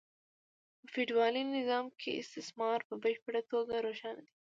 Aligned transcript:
په 0.79 0.85
فیوډالي 0.93 1.43
نظام 1.57 1.85
کې 1.99 2.11
استثمار 2.21 2.79
په 2.87 2.93
بشپړه 3.03 3.41
توګه 3.51 3.75
روښانه 3.85 4.21
دی 4.27 4.33